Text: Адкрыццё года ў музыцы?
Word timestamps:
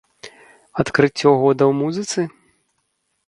Адкрыццё 0.83 1.29
года 1.41 1.63
ў 1.67 1.73
музыцы? 1.83 2.21